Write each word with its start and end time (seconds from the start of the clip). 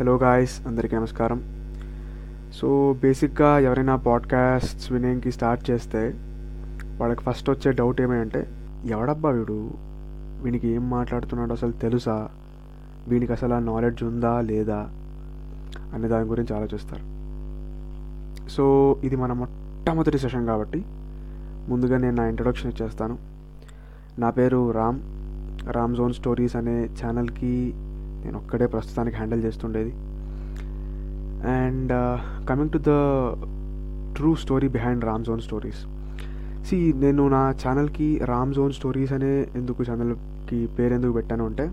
Hello 0.00 0.16
guys 0.16 0.66
అందరికీ 0.66 0.96
నమస్కారం. 0.96 1.42
So 2.54 2.96
బేసిక్గా 3.02 3.58
ఎవరైనా 3.58 3.96
పాడ్కాస్ట్స్ 3.96 4.92
వినేకి 4.92 5.32
స్టార్ట్ 5.32 5.70
చేస్తే 5.70 6.14
వాళ్ళకి 6.96 7.20
ఫస్ట్ 7.20 7.50
వచ్చే 7.50 7.72
డౌట్ 7.72 8.00
ఏమంటే 8.00 8.46
ఎవడబ్బా 8.86 9.30
వీడు? 9.30 9.70
వీనికి 10.42 10.68
ఏం 10.68 10.90
మాట్లాడుతున్నాడో 10.90 11.52
అసలు 11.52 11.72
తెలుసా? 11.72 12.28
వీనికి 13.08 13.32
అసలు 13.32 13.54
ఆ 13.54 13.58
నాలెడ్జ్ 13.58 14.02
ఉందా 14.02 14.40
లేదా? 14.40 14.90
అనే 15.94 16.08
దాని 16.08 16.24
గురించి 16.24 16.56
ఆలోచిస్తారు. 16.56 17.02
సో 18.48 18.96
ఇది 19.04 19.16
మన 19.16 19.32
మొట్టమొదటి 19.32 20.18
సెషన్ 20.18 20.46
కాబట్టి 20.46 20.84
ముందుగా 21.68 21.98
నేను 21.98 22.16
నా 22.16 22.26
ఇంట్రొడక్షన్ 22.26 22.72
ఇచ్చేస్తాను. 22.72 23.18
నా 24.18 24.30
పేరు 24.30 24.70
రామ్. 24.70 25.00
రామ్ 25.72 25.96
జోన్ 25.96 26.14
స్టోరీస్ 26.14 26.56
అనే 26.56 26.88
ఛానల్కి 27.04 27.74
నేను 28.26 28.38
ఒక్కడే 28.42 28.66
ప్రస్తుతానికి 28.74 29.16
handle 29.20 29.42
చేస్తుండేది. 29.46 29.92
And 31.58 31.92
coming 32.50 32.72
to 32.76 32.80
the 32.88 32.92
true 34.18 34.30
story 34.44 34.68
behind 34.76 35.04
Ram 35.10 35.24
zone 35.28 35.42
stories 35.48 35.82
see 36.68 36.76
నేను 37.02 37.24
నా 37.34 37.42
ఛానల్కి 37.62 38.06
రామ్ 38.30 38.52
జోన్ 38.54 38.72
స్టోరీస్ 38.78 39.12
అనే 39.16 39.32
ఎందుకు 39.58 39.82
ఛానల్కి 39.88 40.58
పేరు 40.76 40.94
ఎందుకు 40.98 41.14
పెట్టాను 41.18 41.44
అంటే 41.50 41.66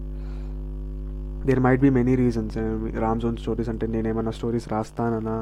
there 1.48 1.62
might 1.66 1.82
be 1.82 1.90
many 2.00 2.14
reasons 2.16 2.58
Ram 3.06 3.22
zone 3.24 3.38
stories 3.44 3.70
అంటే 3.74 3.88
నేను 3.94 4.08
ఏమైనా 4.12 4.34
స్టోరీస్ 4.40 4.68
రాస్తానన్నా 4.74 5.38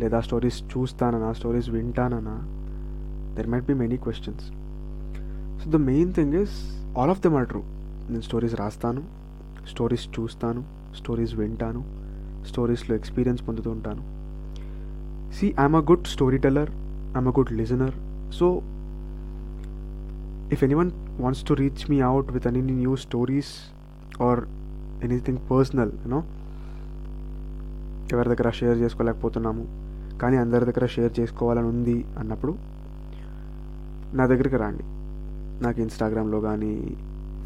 లేదా 0.00 0.18
స్టోరీస్ 0.20 0.58
చూస్తానన్నా 0.72 1.30
stories 1.40 1.68
వింటానన్నా 1.76 2.36
there 3.36 3.48
might 3.54 3.66
be 3.70 3.76
many 3.82 3.96
questions 4.06 4.46
so 5.62 5.70
the 5.76 5.80
main 5.90 6.12
thing 6.18 6.34
is 6.42 6.56
all 6.98 7.12
of 7.14 7.22
them 7.22 7.36
are 7.40 7.48
true 7.52 7.62
నేను 8.10 8.24
స్టోరీస్ 8.28 8.54
రాస్తాను. 8.62 9.02
స్టోరీస్ 9.68 10.20
చూస్తాను 10.20 10.64
స్టోరీస్ 10.96 11.34
వింటాను 11.34 11.84
స్టోరీస్లో 12.48 12.96
ఎక్స్పీరియన్స్ 12.96 13.48
పొందుతూ 13.48 13.70
ఉంటాను. 13.70 14.02
See 15.34 15.54
I'm 15.60 15.76
a 15.76 15.78
good 15.78 16.06
story 16.06 16.38
teller 16.38 16.70
I'm 17.16 17.28
a 17.28 17.30
good 17.30 17.52
listener 17.52 17.94
so 18.32 18.62
if 20.52 20.64
any 20.64 20.74
one 20.74 20.90
wants 21.20 21.44
to 21.48 21.54
reach 21.54 21.90
me 21.90 22.00
out 22.00 22.32
with 22.32 22.46
any 22.46 22.60
new 22.60 22.96
stories 22.96 23.52
or 24.22 24.40
anything 25.04 25.38
personal 25.50 25.92
you know 26.04 26.22
ఎవరి 28.12 28.28
దగ్గర 28.28 28.50
share 28.50 28.78
చేసుకోలేకపోతున్నాము 28.78 29.64
కానీ 30.18 30.36
అందరి 30.36 30.64
దగ్గర 30.64 30.86
share 30.86 31.20
చేసుకోవాలని 31.20 31.66
ఉంది 31.66 32.04
అన్నప్పుడు 32.18 32.54
నా 34.14 34.26
దగ్గరికి 34.26 34.56
రండి. 34.56 34.84
నాకు 35.64 35.80
ఇన్స్టాగ్రామ్లో 35.80 36.40
కానీ 36.40 36.96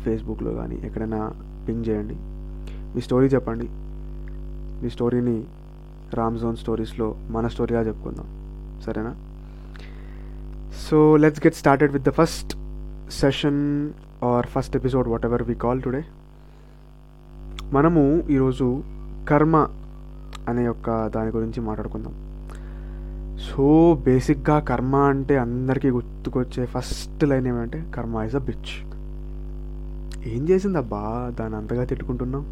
ఫేస్బుక్లో 0.04 0.54
కానీ 0.54 0.76
ఎక్కడైనా 0.84 1.32
పింగ్ 1.68 1.84
చేయండి. 1.88 2.16
మీ 2.94 3.00
స్టోరీ 3.00 3.26
చెప్పండి. 3.26 3.68
మీ 4.82 4.90
స్టోరీని 4.90 5.44
రామ్ 6.14 6.38
జోన్ 6.38 6.56
స్టోరీస్లో 6.56 7.14
మన 7.30 7.48
స్టోరీగా 7.48 7.80
చెప్పుకుందాం. 7.80 8.26
సరేనా? 8.86 9.14
So 10.90 11.16
let's 11.16 11.46
get 11.46 11.54
started 11.54 11.92
with 11.92 12.04
the 12.04 12.10
first 12.10 12.56
session 13.10 13.90
or 14.24 14.46
first 14.46 14.76
episode 14.76 15.08
whatever 15.26 15.42
we 15.42 15.54
call 15.54 15.82
today 15.82 16.04
మనము 17.72 18.22
ఈరోజు 18.30 18.82
కర్మ 19.28 19.68
అనే 20.48 20.64
యొక్క 20.64 21.08
దాని 21.08 21.30
గురించి 21.30 21.60
మాట్లాడుకుందాం. 21.60 22.14
సో 23.38 23.98
బేసిక్గా 24.04 24.58
కర్మ 24.58 24.96
అంటే 24.96 25.38
అందరికీ 25.38 25.90
గుర్తుకొచ్చే 25.90 26.66
ఫస్ట్ 26.66 27.24
లైన్ 27.24 27.46
ఏమంటే 27.46 27.92
కర్మ 27.94 28.16
ఇస్ 28.16 28.34
అ 28.34 28.38
బిచ్ 28.38 28.87
ఏం 30.26 30.48
చేసిందబ్బా? 30.48 31.32
దాన్ని 31.40 31.58
అంతగా 31.58 31.84
తిట్టుకుంటున్నాం 31.84 32.44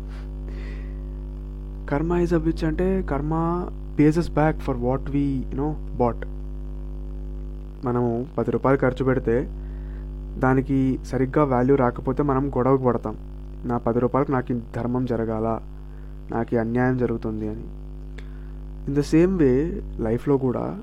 కర్మ 1.91 2.13
ఇస్ 2.13 2.33
అ 2.33 2.39
బిచ్ 2.39 2.65
అంటే 2.65 3.03
karma 3.03 3.67
pays 3.99 4.31
back 4.31 4.61
for 4.61 4.77
what 4.77 5.11
we 5.11 5.45
you know 5.53 5.77
but 5.97 6.27
మనము 7.87 8.27
పది 8.39 8.51
రూపాయలు 8.51 8.79
ఖర్చు 8.79 9.05
పెడితే 9.05 9.51
దానికి 10.39 10.99
సరిగ్గా 11.07 11.45
వాల్యూ 11.45 11.77
రాకపోతే 11.77 12.23
మనం 12.23 12.49
గొడవకు 12.49 12.85
పడతాం. 12.85 13.17
నా 13.65 13.79
పది 13.79 14.01
రూపాయలకు 14.01 14.33
నాకు 14.33 14.61
ధర్మం 14.77 15.07
జరగాల? 15.07 15.61
నాకు 16.31 16.57
అన్యాయం 16.57 16.99
జరుగుతుంది 16.99 17.49
అని. 17.49 17.65
ఇన్ 18.87 18.95
ద 18.95 19.01
సేమ్ 19.01 19.39
వే 19.39 19.83
లైఫ్లో 20.01 20.37
కూడా 20.37 20.83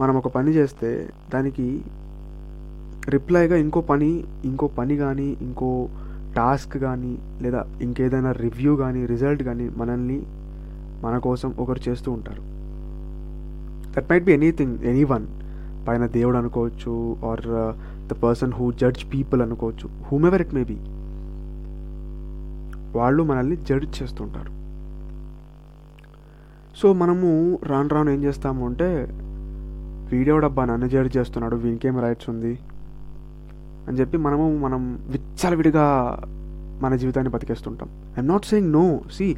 మనం 0.00 0.16
ఒక 0.16 0.28
పని 0.28 0.50
చేస్తే 0.50 1.08
దానికి 1.34 1.82
రిప్లైగా 3.08 3.56
ఇంకో 3.56 3.80
పని 3.80 4.24
ఇంకో 4.44 4.66
పని 4.66 4.96
కానీ 4.96 5.36
ఇంకో 5.40 5.88
టాస్క్ 6.34 6.78
కానీ 6.78 7.18
లేదా 7.42 7.66
ఇంకేదైనా 7.80 8.32
రివ్యూ 8.32 8.76
కానీ 8.76 9.06
రిజల్ట్ 9.06 9.42
కానీ 9.42 9.68
మనల్ని 9.76 10.22
మన 11.02 11.18
కోసం 11.18 11.54
ఒకరు 11.58 11.80
చేస్తూ 11.88 12.12
ఉంటారు. 12.12 12.42
That 13.96 14.10
might 14.10 14.24
be 14.24 14.32
anything 14.32 14.84
any 14.84 15.04
one 15.04 15.26
పైన 15.88 16.06
దేవుడు 16.06 16.38
అనుకోవచ్చు 16.38 17.16
or 17.24 17.44
the 18.08 18.12
person 18.12 18.52
who 18.52 18.72
judge 18.72 19.12
people 19.12 19.42
అనుకోవచ్చు 19.42 19.88
whom 20.10 20.26
ever 20.26 20.42
it 20.42 20.54
may 20.54 20.64
be 20.64 20.78
వాళ్ళు 22.98 23.22
మనల్ని 23.22 23.56
జడ్జ్ 23.56 24.02
చేస్తుంటారు 24.02 24.50
సో 26.76 26.92
మనము 26.92 27.58
రాను 27.62 27.88
రాను 27.88 28.10
ఏం 28.10 28.24
చేస్తాము 28.24 28.66
అంటే 28.66 29.06
వీడియో 30.12 30.38
డబ్బా 30.38 30.64
నన్ను 30.64 30.88
జడ్జ్ 30.88 31.18
చేస్తున్నాడు 31.18 31.56
వీనికేం 31.56 32.00
రైట్స్ 32.00 32.30
ఉంది? 32.30 32.58
అని 33.88 34.00
చెప్పి 34.00 34.16
మనము 34.16 34.58
మనం 34.58 34.98
విచ్చలవిడిగా 35.08 36.22
మన 36.80 36.96
జీవితాన్ని 36.96 37.32
బతికేస్తుంటాం. 37.32 37.88
I'm 37.88 38.28
not 38.28 38.44
saying 38.44 38.72
no 38.72 39.00
see 39.12 39.36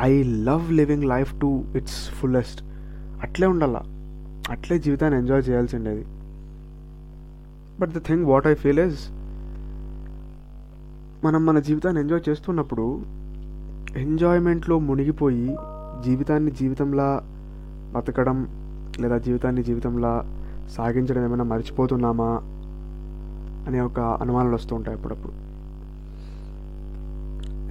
I 0.00 0.22
love 0.22 0.72
living 0.72 1.04
life 1.04 1.40
to 1.40 1.64
its 1.76 2.10
fullest 2.10 2.62
అట్లే 3.22 3.46
ఉండాల? 3.46 3.82
అట్లే 4.50 4.78
జీవితాన్ని 4.78 5.18
enjoy 5.18 5.48
చేయాల్సిండేది. 5.48 6.04
But 7.80 7.90
the 7.90 7.98
thing 8.06 8.24
what 8.24 8.46
I 8.46 8.54
feel 8.54 8.78
is 8.78 9.08
మనం 11.24 11.46
మన 11.46 11.58
జీవితాన్ని 11.58 12.00
ఎంజాయ్ 12.00 12.28
చేస్తున్నప్పుడు 12.28 13.02
ఎంజాయ్మెంట్లో 13.96 14.78
మునిగిపోయి 14.78 15.56
జీవితాన్ని 16.04 16.50
జీవితంలా 16.50 17.20
బతకడం 17.94 18.48
లేదా 19.00 19.18
జీవితాన్ని 19.18 19.62
జీవితంలా 19.62 20.12
సాగించడం 20.70 21.24
ఏమైనా 21.24 21.44
మర్చిపోతున్నామా? 21.44 22.51
అనే 23.66 23.80
ఒక 23.88 24.00
అనుమానాలు 24.22 24.54
వస్తూ 24.58 24.72
ఉంటాయి 24.78 24.96
అప్పుడప్పుడు. 24.98 25.34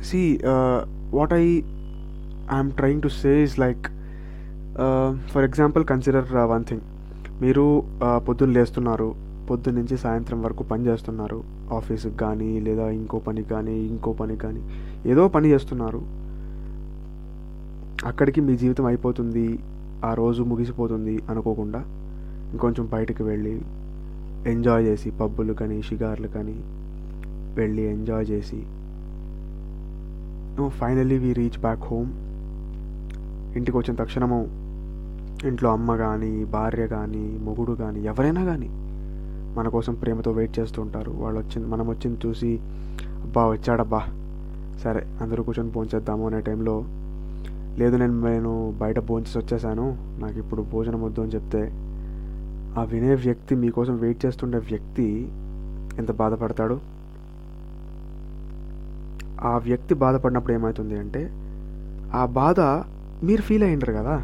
See 0.10 0.22
what 1.18 1.34
I 1.42 1.46
I'm 2.56 2.72
trying 2.80 3.04
to 3.06 3.10
say 3.22 3.34
is 3.48 3.58
like 3.64 3.86
for 5.34 5.46
example 5.50 5.84
consider 5.92 6.30
one 6.54 6.66
thing 6.70 6.86
మీరు 7.44 7.66
uh, 8.06 8.18
పొద్దున్న 8.26 8.54
లేస్తున్నారు 8.58 9.10
పొద్దున్న 9.50 9.78
నుంచి 9.80 9.96
సాయంత్రం 10.04 10.40
వరకు 10.46 10.64
పని 10.72 10.84
చేస్తున్నారు 10.90 11.40
ఆఫీస్కి 11.78 12.16
కానీ 12.24 12.50
లేదా 12.68 12.86
ఇంకో 12.98 13.18
పని 13.28 13.42
కానీ 13.52 13.76
ఇంకో 13.94 14.12
పని 14.20 14.36
కానీ 14.44 14.62
ఏదో 15.12 15.24
పని 15.36 15.48
చేస్తున్నారు. 15.54 16.02
అక్కడికి 18.10 18.40
మీ 18.48 18.54
జీవితం 18.62 18.86
అయిపోతుంది 18.92 19.48
ఆ 20.10 20.12
రోజు 20.14 20.42
ముగిసిపోతుంది 20.52 21.16
అనుకోకుండా 21.32 21.82
ఇంకొంచెం 22.54 22.86
బయటకు 22.94 23.24
వెళ్ళి 23.24 23.56
ఎంజాయ్ 24.48 24.86
చేసి 24.86 25.12
పబ్బులు 25.12 25.54
కానీ 25.54 25.82
షిగార్లు 25.82 26.28
కానీ 26.28 26.56
వెళ్ళి 27.56 27.82
ఎంజాయ్ 27.82 28.26
చేసి 28.30 28.64
finally 30.70 31.18
we 31.18 31.34
reach 31.34 31.60
back 31.60 31.80
home 31.80 32.12
ఇంటికి 33.58 33.78
వచ్చిన 33.78 33.96
తక్షణము 33.96 34.48
ఇంట్లో 35.48 35.72
అమ్మ 35.72 35.96
కానీ 35.96 36.46
భార్య 36.46 36.88
కానీ 36.88 37.38
మొగుడు 37.42 37.72
కానీ 37.72 38.04
ఎవరైనా 38.04 38.46
కానీ 38.46 38.70
మన 39.58 39.68
కోసం 39.68 39.94
ప్రేమతో 39.94 40.32
వెయిట్ 40.32 40.60
చేస్తూ 40.60 40.82
ఉంటారు. 40.82 41.12
వాళ్ళు 41.12 41.40
వచ్చింది 41.40 41.68
మనం 41.68 41.90
వచ్చింది 41.90 42.28
చూసి 42.28 42.60
అబ్బా 43.22 43.48
వచ్చాడబ్బా 43.48 44.02
సరే 44.84 45.08
అందరూ 45.22 45.44
కూర్చొని 45.44 45.72
భోంచేద్దాము 45.72 46.28
అనే 46.28 46.42
టైంలో 46.42 46.84
లేదు 47.78 47.96
నేను 47.96 48.30
నేను 48.30 48.74
బయట 48.80 49.00
భోంచేసి 49.00 49.38
వచ్చేసాను. 49.38 49.98
నాకు 50.20 50.40
ఇప్పుడు 50.40 50.62
భోజనం 50.62 51.04
వద్దు 51.04 51.22
అని 51.22 51.32
చెప్తే 51.32 51.91
ఆ 52.78 52.84
వినే 52.84 53.16
వ్యక్తి 53.16 53.56
మీకోసం 53.56 53.98
వెయిట్ 53.98 54.26
చేస్తుండే 54.26 54.58
వ్యక్తి 54.58 55.30
ఎంత 55.98 56.12
బాధపడతాడు? 56.12 56.80
ఆ 59.42 59.58
వ్యక్తి 59.58 59.94
బాధపడినప్పుడు 59.94 60.54
ఏమవుతుంది 60.54 61.00
అంటే 61.00 61.32
ఆ 62.14 62.26
బాధ 62.26 62.60
మీరు 63.24 63.42
ఫీల్ 63.42 63.64
అయ్యిండ్రు 63.64 63.94
కదా. 63.94 64.16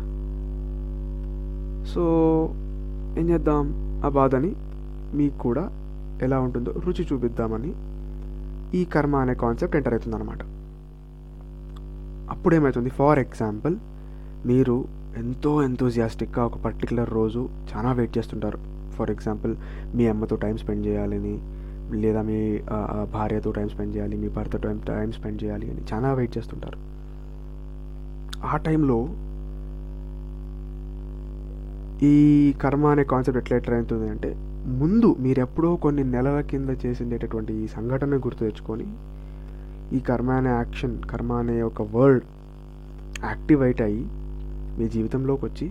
సో 1.94 2.04
ఏం 3.20 3.30
చేద్దాం? 3.30 3.66
ఆ 4.06 4.10
బాధని 4.10 4.56
మీకు 5.14 5.38
కూడా 5.38 5.72
ఎలా 6.22 6.40
ఉంటుందో 6.40 6.72
రుచి 6.72 7.08
చూపిద్దామని 7.14 7.74
ఈ 8.78 8.86
కర్మ 8.86 9.16
అనే 9.16 9.34
కాన్సెప్ట్ 9.34 9.76
ఎంటర్ 9.76 9.94
అవుతుంది 9.94 10.16
అనమాట 10.16 10.40
అప్పుడు 12.30 12.56
ఏమవుతుంది 12.56 12.90
ఫార్ 12.90 13.20
ఎగ్జాంపుల్ 13.20 13.78
మీరు 14.46 14.86
ఎంతో 15.20 15.52
ఎంతోజియాస్టిక్గా 15.68 16.42
ఒక 16.50 16.58
పర్టికులర్ 16.66 17.12
రోజు 17.18 17.42
చాలా 17.70 17.92
వెయిట్ 17.98 18.14
చేస్తుంటారు. 18.18 18.60
ఫర్ 18.98 19.12
ఎగ్జాంపుల్ 19.14 19.54
మీ 19.98 20.04
అమ్మతో 20.14 20.36
టైం 20.44 20.56
స్పెండ్ 20.64 20.84
చేయాలని 20.88 21.36
లేదా 22.02 22.22
మీ 22.30 22.40
భార్యతో 23.16 23.50
టైం 23.58 23.70
స్పెండ్ 23.74 23.94
చేయాలి 23.96 24.16
మీ 24.24 24.30
భర్తతో 24.38 24.60
టైం 24.66 24.80
టైం 24.90 25.12
స్పెండ్ 25.18 25.40
చేయాలి 25.44 25.68
అని 25.72 25.82
చాలా 25.92 26.10
వెయిట్ 26.20 26.34
చేస్తుంటారు. 26.38 26.80
ఆ 28.52 28.58
టైంలో 28.68 28.98
ఈ 32.10 32.16
కర్మ 32.64 32.86
అనే 32.94 33.04
కాన్సెప్ట్ 33.12 33.40
ఎట్లా 33.42 33.56
ఎట్లా 33.60 33.76
అవుతుంది 33.80 34.08
అంటే 34.14 34.30
ముందు 34.82 35.10
మీరు 35.26 35.40
ఎప్పుడో 35.46 35.70
కొన్ని 35.86 36.04
నెలల 36.16 36.38
కింద 36.52 36.70
చేసిండేటటువంటి 36.84 37.54
ఈ 37.64 37.66
సంఘటన 37.78 38.18
గుర్తు 38.26 38.42
తెచ్చుకొని 38.44 38.88
ఈ 39.98 40.00
కర్మ 40.10 40.30
అనే 40.42 40.52
యాక్షన్ 40.60 40.96
కర్మ 41.12 41.34
అనే 41.44 41.58
ఒక 41.70 41.82
వర్డ్ 41.96 42.24
యాక్టివేట్ 43.26 43.82
అయ్యి 43.82 44.04
మీ 44.78 44.88
జీవితంలోకి 44.96 45.46
వచ్చి 45.46 45.68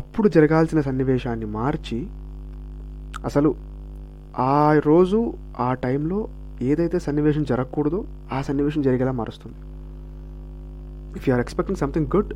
అప్పుడు 0.00 0.28
జరగాల్సిన 0.28 0.80
సన్నివేశాన్ని 0.80 1.46
మార్చి 1.58 1.98
అసలు 3.28 3.50
ఆ 4.46 4.78
రోజు 4.88 5.20
ఆ 5.66 5.68
టైంలో 5.84 6.18
ఏదైతే 6.70 6.98
సన్నివేశం 6.98 7.44
జరగకూడదో 7.44 8.00
ఆ 8.32 8.38
సన్నివేశం 8.42 8.82
జరిగేలా 8.82 9.12
మారుస్తుంది. 9.12 9.58
If 11.18 11.28
you 11.28 11.32
are 11.34 11.40
expecting 11.40 11.80
something 11.82 12.08
good 12.16 12.32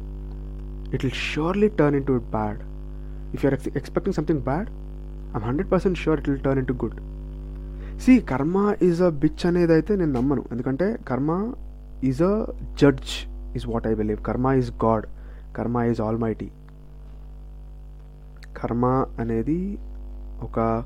it 0.94 1.03
will 1.05 1.19
surely 1.29 1.69
turn 1.81 1.96
into 2.11 2.12
it 2.12 2.29
bad 2.37 2.61
if 3.35 3.44
you 3.44 3.50
ex 3.50 3.69
expecting 3.81 4.17
something 4.19 4.43
bad 4.50 4.69
I'm 5.37 5.44
hundred 5.49 5.70
percent 5.73 5.99
sure 5.99 6.20
it 6.20 6.29
will 6.31 6.44
turn 6.46 6.61
into 6.73 6.76
good 6.85 6.99
see 8.05 8.12
karma 8.32 8.56
is 8.82 9.03
a 9.03 9.11
bitch 9.25 9.46
అనేది 9.46 9.73
అయితే 9.73 9.93
నేను 9.96 10.12
నమ్మను. 10.19 10.44
ఎందుకంటే 10.53 10.87
karma 11.08 11.31
is 12.11 12.23
a 12.23 12.35
judge 12.82 13.12
is 13.55 13.67
what 13.69 13.87
I 13.87 13.94
believe 13.94 14.20
karma 14.23 14.52
is 14.52 14.70
God 14.85 15.06
karma 15.56 15.82
is 15.82 16.00
almighty 16.19 16.49
కర్మ 18.56 18.87
అనేది 19.20 19.79
ఒక 20.43 20.85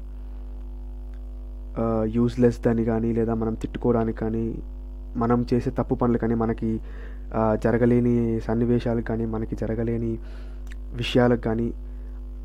useless 2.04 2.60
దాని 2.60 2.84
కానీ 2.84 3.12
లేదా 3.12 3.34
మనం 3.34 3.54
తిట్టుకోవడానికి 3.54 4.18
కానీ 4.18 4.62
మనం 5.16 5.46
చేసే 5.54 5.70
తప్పు 5.70 5.94
పనులు 5.94 6.18
కానీ 6.18 6.34
మనకి 6.34 6.80
జరగలేని 7.62 8.40
సన్నివేశాలు 8.40 9.00
కానీ 9.00 9.26
మనకి 9.26 9.56
జరగలేని 9.56 10.18
విషయాలకు 10.94 11.40
కానీ 11.40 11.72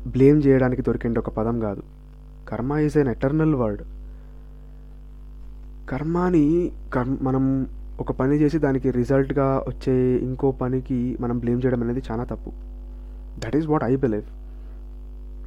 బ్లేమ్ 0.06 0.42
చేయడానికి 0.46 0.82
దొరికిన 0.82 1.18
ఒక 1.18 1.28
పదం 1.28 1.60
కాదు. 1.60 1.82
Karma 2.48 2.76
is 2.76 2.98
an 2.98 3.08
eternal 3.08 3.54
word 3.54 3.82
కర్మాని 5.88 6.72
కర్మ 6.94 7.16
మనం 7.20 7.66
ఒక 8.00 8.12
పని 8.12 8.34
చేసి 8.34 8.58
దానికి 8.58 8.90
రిజల్ట్గా 8.90 9.64
వచ్చే 9.68 10.16
ఇంకో 10.16 10.50
పనికి 10.50 11.16
మనం 11.20 11.38
బ్లేమ్ 11.38 11.62
చేయడం 11.64 11.82
అనేది 11.82 12.02
చాలా 12.10 12.24
తప్పు. 12.24 12.50
That 13.40 13.56
is 13.56 13.66
what 13.66 13.84
I 13.84 13.96
believe 13.96 14.22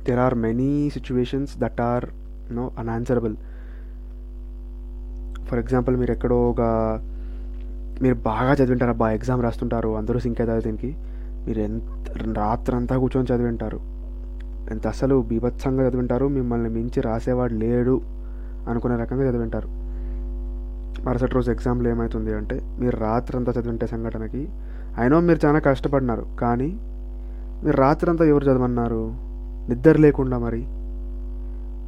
there 0.05 0.19
are 0.19 0.35
many 0.35 0.89
situations 0.89 1.59
that 1.59 1.81
are 1.81 2.05
no 2.51 2.71
unanswerable 2.79 3.35
for 5.45 5.59
example 5.59 5.97
మీరు 5.97 6.11
ఎక్కడో 6.11 6.49
ఒక 6.49 6.61
మీరు 8.01 8.15
బాగా 8.15 8.53
చదివింటారు 8.53 8.91
అబ్బా 8.91 9.11
ఎగ్జామ్ 9.11 9.43
రాస్తుంటారు 9.43 9.97
అందరూ 9.97 10.19
సింక్ 10.19 10.41
అవుతారు 10.41 10.61
దీనికి. 10.61 10.95
మీరు 11.47 11.59
ఎంత 11.59 12.37
రాత్రంతా 12.37 12.97
కూర్చొని 12.97 13.35
చదివింటారు. 13.35 13.79
ఎంత 14.71 14.87
అసలు 14.87 15.21
బీభత్సంగా 15.21 15.87
చదివింటారు 15.87 16.27
మిమ్మల్ని 16.27 16.69
మించి 16.69 17.01
రాసేవాడు 17.01 17.53
లేడు 17.53 18.01
అనుకునే 18.69 18.95
రకంగా 18.95 19.29
చదివింటారు. 19.29 19.82
మరుసటి 21.05 21.33
రోజు 21.33 21.51
ఎగ్జామ్లో 21.51 21.89
ఏమవుతుంది 21.89 22.33
అంటే 22.33 22.61
మీరు 22.79 22.97
రాత్రంతా 22.97 23.51
చదివింటే 23.51 23.87
సంఘటనకి 23.87 24.49
అయినో 24.97 25.19
మీరు 25.19 25.45
చాలా 25.45 25.59
కష్టపడినారు 25.59 26.25
కానీ 26.39 26.79
మీరు 27.63 27.77
రాత్రంతా 27.77 28.25
ఎవరు 28.25 28.43
చదవన్నారు 28.43 29.13
నిద్ర 29.69 29.91
లేకుండా 29.91 30.37
మరి. 30.37 30.67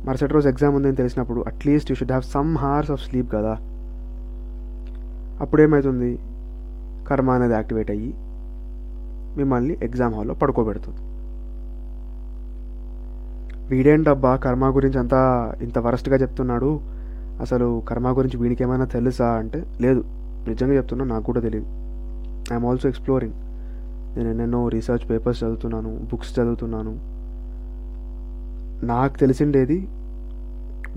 మరుసటి 0.05 0.33
రోజు 0.33 0.49
ఎగ్జామ్ 0.49 0.75
ఉందని 0.75 0.95
తెలిసినప్పుడు 0.95 1.43
at least 1.47 1.91
you 1.91 1.95
should 1.95 2.11
have 2.11 2.23
some 2.23 2.57
hours 2.57 2.91
of 2.91 3.01
sleep 3.09 3.31
కదా. 3.31 3.57
అప్పుడు 5.41 5.61
ఏమవుతుంది 5.61 6.19
కర్మ 7.07 7.29
అనేది 7.29 7.53
యాక్టివేట్ 7.53 7.91
అయ్యి 7.91 8.13
మిమ్మల్ని 9.37 9.77
ఎగ్జామ్ 9.83 10.13
హాల్లో 10.13 10.33
పడుకోబెడుతుంది. 10.33 11.01
వీడేంటబ్బా 13.69 14.35
కర్మ 14.35 14.75
గురించి 14.75 14.99
అంతా 14.99 15.53
ఇంత 15.61 15.79
వరస్ట్గా 15.79 16.15
చెప్తున్నాడు? 16.15 16.94
అసలు 17.43 17.81
కర్మ 17.87 18.11
గురించి 18.17 18.37
వీనికి 18.41 18.63
ఏమైనా 18.63 18.85
తెలుసా 18.93 19.27
అంటే 19.41 19.59
లేదు. 19.83 20.01
నిజంగా 20.47 20.73
చెప్తున్నా 20.73 21.05
నాకు 21.05 21.25
కూడా 21.29 21.41
తెలియదు 21.45 21.67
ఐఎమ్ 22.53 22.65
ఆల్సో 22.69 22.87
ఎక్స్ప్లోరింగ్ 22.89 23.35
నేను 24.15 24.29
ఎన్నెన్నో 24.29 24.61
రీసెర్చ్ 24.75 25.05
పేపర్స్ 25.11 25.39
చదువుతున్నాను 25.43 25.91
బుక్స్ 26.11 26.39
చదువుతున్నాను. 26.39 26.93
నాకు 28.91 29.15
తెలిసిండేది 29.19 29.77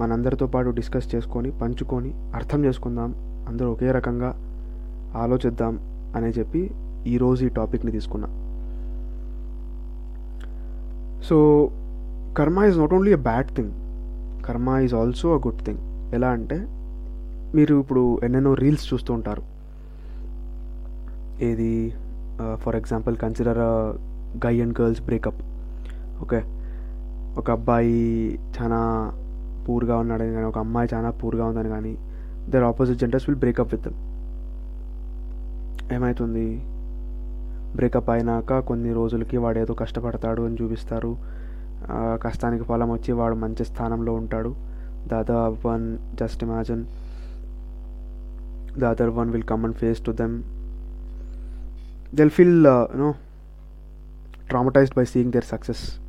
మనందరితో 0.01 0.47
పాటు 0.47 0.69
డిస్కస్ 0.79 1.09
చేసుకొని 1.15 1.51
పంచుకొని 1.61 2.11
అర్థం 2.35 2.61
చేసుకుందాం 2.65 3.11
అందరూ 3.49 3.69
ఒకే 3.73 3.91
రకంగా 3.99 4.31
ఆలోచిద్దాం 5.23 5.75
అని 6.17 6.31
చెప్పి 6.39 6.63
ఈరోజు 7.07 7.43
ఈ 7.47 7.49
టాపిక్ని 7.59 7.93
తీసుకున్నా. 7.97 8.29
So 11.29 11.37
karma 12.39 12.65
is 12.69 12.79
not 12.79 12.95
only 12.95 13.13
a 13.13 13.21
bad 13.29 13.51
thing 13.57 13.73
karma 14.47 14.77
is 14.85 14.95
also 14.95 15.29
a 15.37 15.41
good 15.47 15.63
thing 15.65 15.83
ఎలా 16.17 16.29
అంటే 16.29 16.59
మీరు 17.55 17.75
ఇప్పుడు 17.81 18.03
ఎన్నెన్నో 18.25 18.53
రీల్స్ 18.55 18.85
చూస్తూ 18.91 19.11
ఉంటారు. 19.15 19.43
ఏది 21.49 21.73
for 22.63 22.77
example 22.77 23.17
consider 23.17 23.61
guy 24.47 24.55
and 24.61 24.75
girls 24.81 25.03
breakup 25.03 25.41
okay. 26.23 26.41
ఒక 27.41 27.49
అబ్బాయి 27.51 27.99
చాలా 28.57 28.81
పూర్గా 29.67 29.97
ఉన్నాడని 29.97 30.33
కానీ 30.33 30.47
ఒక 30.47 30.59
అమ్మాయి 30.59 30.89
చాలా 30.95 31.11
పూర్గా 31.21 31.45
ఉందని 31.47 31.69
కానీ 31.69 31.93
their 32.51 32.67
opposite 32.71 32.99
genders 32.99 33.27
will 33.29 33.41
break up 33.41 33.75
with 33.75 33.89
ఏమవుతుంది 35.95 36.49
బ్రేకప్ 37.77 38.11
అయినాక 38.11 38.59
కొన్ని 38.69 38.93
రోజులకి 38.93 39.37
వాడు 39.37 39.59
ఏదో 39.59 39.75
కష్టపడతాడు 39.75 40.43
అని 40.43 40.57
చూపిస్తారు. 40.63 41.13
కష్టానికి 42.25 42.65
ఫలం 42.65 42.91
వచ్చి 42.93 43.13
వాడు 43.13 43.35
మంచి 43.35 43.65
స్థానంలో 43.65 44.13
ఉంటాడు. 44.13 44.51
దాదా 45.07 45.49
one 45.65 45.99
just 46.15 46.43
imagine 46.43 46.85
the other 48.79 49.09
one 49.11 49.31
will 49.31 49.43
come 49.43 49.65
and 49.65 49.77
face 49.77 50.01
to 50.05 50.13
them 50.13 50.43
they'll 52.15 52.31
feel 52.31 52.67
you know 52.95 53.15
traumatized 54.49 54.95
by 54.95 55.05
seeing 55.05 55.33
their 55.33 55.45
success 55.45 56.01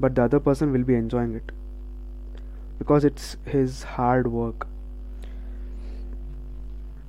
but 0.00 0.12
the 0.12 0.20
other 0.20 0.46
person 0.46 0.70
will 0.70 0.84
be 0.84 0.94
enjoying 0.94 1.34
it 1.34 1.52
because 2.78 3.04
it's 3.04 3.36
his 3.48 3.84
hard 3.86 4.28
work 4.28 4.64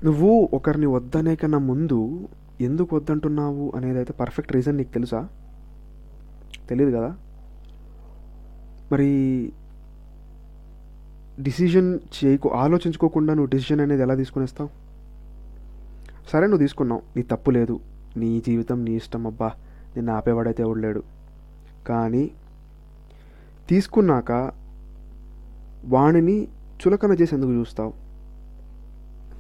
నువ్వు 0.04 0.50
ఒకరిని 0.54 0.86
వద్దనే 0.86 1.36
కన్నా 1.36 1.58
ముందు 1.58 2.30
ఎందుకు 2.62 2.96
వద్దంటున్నావు 2.96 3.74
అనేది 3.76 3.98
అయితే 3.98 4.14
perfect 4.14 4.56
reason 4.56 4.78
నీకు 4.78 4.94
తెలుసా? 4.94 5.28
తెలియదు 6.70 6.98
కదా? 6.98 7.16
మరి 8.92 9.10
డిసిజన్ 11.40 12.00
చేయకు 12.18 12.50
ఆలోచించుకోకుండా 12.50 13.34
నువ్వు 13.34 13.50
డిసిజన్ 13.50 13.80
అనేది 13.80 14.02
ఎలా 14.02 14.16
తీసుకునేస్తావు 14.16 14.70
సరే 16.30 16.42
నువ్వు 16.42 16.58
తీసుకున్నావు. 16.58 17.02
నీ 17.16 17.24
తప్పు 17.24 17.52
లేదు. 17.52 17.80
నీ 18.18 18.44
జీవితం 18.48 18.86
నీ 18.86 18.92
ఇష్టం 18.92 19.28
అబ్బా. 19.28 19.48
నిన్ను 19.96 20.14
ఆపేవాడైతే 20.14 20.64
ఎవడు 20.64 20.80
లేడు. 20.80 21.04
కానీ 21.88 22.32
తీసుకున్నాక 23.70 24.52
వాణిని 25.86 26.48
చులకన 26.88 27.12
చేసేందుకు 27.12 27.54
చూస్తావు? 27.54 27.90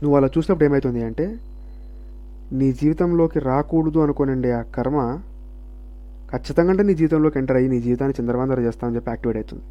నువ్వు 0.03 0.17
అలా 0.17 0.27
చూసినప్పుడు 0.27 0.65
ఏమవుతుంది 0.65 1.03
అంటే 1.03 1.39
నీ 2.51 2.73
జీవితంలోకి 2.73 3.39
రాకూడదు 3.39 3.99
అనుకోనండి 3.99 4.51
ఆ 4.51 4.61
కర్మ 4.61 5.19
ఖచ్చితంగా 6.31 6.69
అంటే 6.69 6.83
నీ 6.83 6.93
జీవితంలోకి 6.93 7.39
ఎంటర్ 7.39 7.55
అయ్యి 7.55 7.71
నీ 7.71 7.81
జీవితాన్ని 7.81 8.21
చంద్రవందర 8.21 8.59
చేస్తామని 8.59 8.95
చెప్పి 8.95 9.09
యాక్టివేట్ 9.09 9.37
అవుతుంది. 9.37 9.63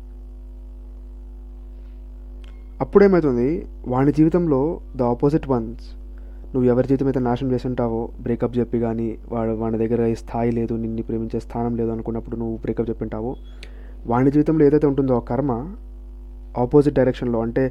అప్పుడేమవుతుంది 2.83 3.49
వాడి 3.93 4.11
జీవితంలో 4.19 4.61
ద 4.99 5.03
ఆపోజిట్ 5.13 5.47
వన్స్. 5.53 5.87
నువ్వు 6.53 6.67
ఎవరి 6.73 6.87
జీవితం 6.89 7.07
అయితే 7.11 7.21
నాశనం 7.21 7.51
చేస్తుంటావో 7.53 8.01
బ్రేకప్ 8.25 8.59
చెప్పి 8.59 8.79
కానీ 8.81 9.07
వాడు 9.33 9.53
వాడి 9.63 9.79
దగ్గర 9.83 10.03
ఈ 10.13 10.15
స్థాయి 10.23 10.51
లేదు 10.59 10.75
నిన్ను 10.83 11.03
ప్రేమించే 11.03 11.39
స్థానం 11.47 11.73
లేదు 11.77 11.91
అనుకున్నప్పుడు 11.95 12.37
నువ్వు 12.37 12.57
బ్రేకప్ 12.57 12.89
చెప్పి 12.91 13.05
ఉంటావో 13.07 13.33
వాడి 14.11 14.31
జీవితంలో 14.31 14.65
ఏదైతే 14.65 14.87
ఉంటుందో 14.87 15.15
ఆ 15.21 15.25
కర్మ 15.31 15.53
ఆపోజిట్ 16.65 16.95
డైరెక్షన్లో 16.95 17.41
అంటే 17.47 17.65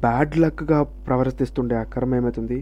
బ్యాడ్ 0.00 0.34
లక్గా 0.44 0.80
ప్రవర్తిస్తుండే 1.06 1.76
ఆ 1.76 1.84
కర్మ 1.94 2.14
ఏమవుతుంది 2.14 2.58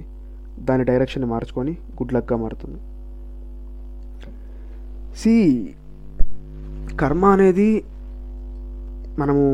దాని 0.69 0.85
డైరెక్షన్ని 0.85 1.31
మార్చుకొని 1.33 1.73
గుడ్ 1.99 2.15
లక్గా 2.15 2.37
మారుతుంది. 2.37 2.79
సి 5.21 5.35
కర్మ 7.00 7.25
అనేది 7.37 7.71
మనము 9.19 9.45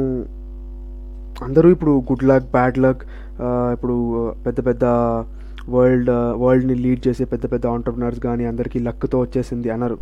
అందరూ 1.46 1.68
ఇప్పుడు 1.74 1.92
గుడ్ 2.08 2.24
లక్ 2.30 2.48
బ్యాడ్ 2.56 2.78
లక్ 2.84 3.02
ఇప్పుడు 3.74 3.94
పెద్ద 4.44 4.58
పెద్ద 4.68 4.84
వరల్డ్ 5.74 6.10
వరల్డ్ని 6.42 6.74
లీడ్ 6.84 7.00
చేసే 7.06 7.24
పెద్ద 7.32 7.44
పెద్ద 7.52 7.64
ఆంటర్ప్రినర్స్ 7.74 8.20
కానీ 8.26 8.44
అందరికీ 8.50 8.78
లక్తో 8.88 9.18
వచ్చేసింది 9.24 9.68
అనరు. 9.74 9.98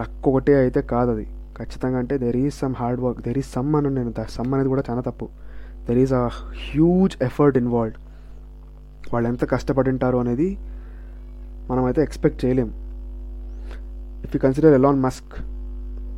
లక్ 0.00 0.26
ఒకటే 0.30 0.54
అయితే 0.62 0.80
కాదు 0.92 1.10
అది. 1.14 1.26
ఖచ్చితంగా 1.58 1.98
అంటే 2.02 2.14
there 2.24 2.38
is 2.42 2.54
some 2.62 2.74
hard 2.80 3.00
work 3.04 3.20
there 3.26 3.38
is 3.42 3.50
some 3.56 3.70
అని 3.78 3.90
నేను 3.98 4.12
సమ్ 4.36 4.50
అనేది 4.54 4.70
కూడా 4.74 4.84
చాలా 4.88 5.02
తప్పు. 5.08 5.26
There 5.88 6.00
is 6.04 6.14
a 6.20 6.24
huge 6.66 7.16
effort 7.28 7.58
involved 7.62 7.98
వాళ్ళు 9.12 9.28
ఎంత 9.32 9.44
కష్టపడి 9.54 9.90
ఉంటారు 9.94 10.18
అనేది 10.24 10.48
మనమైతే 11.70 12.00
ఎక్స్పెక్ట్ 12.06 12.40
చేయలేం. 12.44 12.70
If 14.24 14.34
you 14.34 14.40
consider 14.46 14.74
Elon 14.80 15.00
Musk 15.06 15.34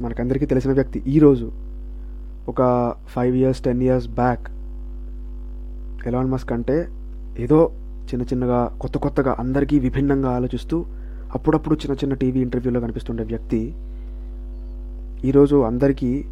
మనకందరికీ 0.04 0.46
తెలిసిన 0.52 0.72
వ్యక్తి 0.78 0.98
ఈరోజు 1.14 1.46
ఒక 2.48 2.94
five 3.06 3.36
years 3.36 3.60
ten 3.60 3.82
years 3.82 4.08
back 4.08 4.48
Elon 6.06 6.30
Musk 6.30 6.52
అంటే 6.52 6.88
ఏదో 7.38 7.70
చిన్న 8.04 8.22
చిన్నగా 8.22 8.78
కొత్త 8.80 8.98
కొత్తగా 8.98 9.36
అందరికీ 9.38 9.78
విభిన్నంగా 9.78 10.30
ఆలోచిస్తూ 10.30 10.84
అప్పుడప్పుడు 11.34 11.74
చిన్న 11.74 11.94
చిన్న 11.94 12.14
టీవీ 12.14 12.40
ఇంటర్వ్యూలో 12.40 12.80
కనిపిస్తుండే 12.80 13.24
వ్యక్తి. 13.24 13.74
ఈరోజు 15.24 15.56
అందరికీ 15.56 16.24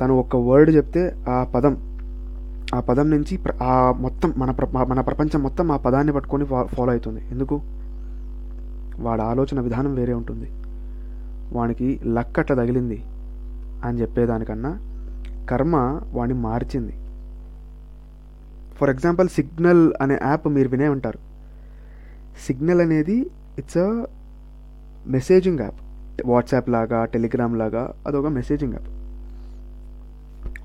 తను 0.00 0.18
ఒక 0.18 0.36
వర్డ్ 0.36 0.70
చెప్తే 0.70 1.16
ఆ 1.28 1.44
పదం 1.54 1.76
ఆ 2.74 2.80
పదం 2.80 3.10
నుంచి 3.10 3.36
ప్ర- 3.36 3.54
ఆ 3.62 3.92
మొత్తం 3.92 4.32
మన 4.36 4.50
ప్ర 4.50 4.84
మన 4.84 5.00
ప్రపంచం 5.00 5.42
మొత్తం 5.42 5.72
ఆ 5.72 5.76
పదాన్ని 5.76 6.12
పట్టుకొని 6.12 6.44
ఫాలో 6.44 6.90
అవుతుంది. 6.90 7.20
ఎందుకు? 7.30 7.60
వాడి 8.98 9.22
ఆలోచన 9.22 9.60
విధానం 9.60 9.94
వేరే 9.94 10.14
ఉంటుంది. 10.14 10.48
వానికి 11.52 12.00
లక్క 12.06 12.40
అట్లా 12.40 12.56
తగిలింది. 12.56 13.02
అని 13.84 14.00
చెప్పేదానికన్నా 14.00 14.72
కర్మ 15.50 15.76
వాడిని 16.16 16.36
మార్చింది. 16.40 16.94
ఫర్ 18.78 18.90
ఎగ్జాంపుల్ 18.90 19.28
సిగ్నల్ 19.28 19.92
అనే 20.00 20.18
యాప్ 20.22 20.48
మీరు 20.48 20.68
వినే 20.68 20.88
ఉంటారు. 20.88 21.18
సిగ్నల్ 22.46 22.80
అనేది 22.80 23.16
it's 23.58 23.78
a 23.78 23.88
messaging 25.06 25.60
app 25.60 25.80
WhatsApp 26.26 26.68
లాగా 26.68 27.04
టెలిగ్రామ్ 27.04 27.58
లాగా 27.58 27.94
అదొక 28.06 28.26
మెసేజింగ్ 28.26 28.74
యాప్ 28.74 28.90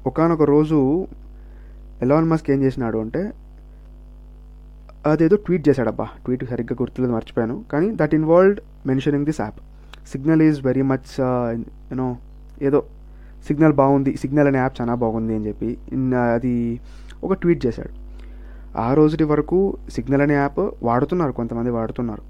ఒకనొక 0.07 0.43
రోజు 0.43 1.07
ఎలాన్ 2.01 2.27
మస్క్ 2.29 2.51
ఏం 2.51 2.63
చేసినాడు 2.63 2.97
అంటే 2.97 3.21
అదేదో 5.05 5.35
ట్వీట్ 5.35 5.69
చేశాడబ్బా 5.69 6.05
ట్వీట్ 6.25 6.43
సరిగ్గా 6.49 6.75
గుర్తులేదు 6.81 7.13
మర్చిపోయాను 7.13 7.63
కానీ 7.71 7.87
that 7.95 8.13
involved 8.13 8.59
mentioning 8.85 9.25
this 9.25 9.41
app 9.41 9.59
Signal 10.11 10.41
is 10.41 10.59
very 10.65 10.81
much 10.81 11.11
you know 11.91 12.07
ఏదో 12.61 12.79
సిగ్నల్ 13.47 13.73
బాగుంది 13.73 14.17
సిగ్నల్ 14.17 14.47
అనే 14.47 14.57
యాప్ 14.57 14.81
చాలా 14.81 14.95
బాగుంది 14.95 15.35
అని 15.35 15.47
చెప్పి 15.47 15.77
అది 16.33 16.79
ఒక 17.23 17.33
ట్వీట్ 17.33 17.65
చేశాడు. 17.65 18.09
ఆ 18.77 18.93
రోజుటి 18.93 19.23
వరకు 19.23 19.77
సిగ్నల్ 19.89 20.21
అనే 20.21 20.33
యాప్ 20.33 20.59
వాడుతున్నారు 20.83 21.31
కొంతమంది 21.31 21.69
వాడుతున్నారు. 21.69 22.21